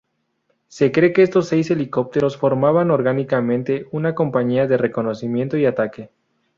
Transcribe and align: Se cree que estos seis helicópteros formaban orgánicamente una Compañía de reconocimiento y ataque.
Se 0.67 0.91
cree 0.91 1.13
que 1.13 1.21
estos 1.21 1.47
seis 1.47 1.69
helicópteros 1.69 2.35
formaban 2.35 2.89
orgánicamente 2.89 3.85
una 3.91 4.15
Compañía 4.15 4.65
de 4.65 4.77
reconocimiento 4.77 5.57
y 5.57 5.67
ataque. 5.67 6.09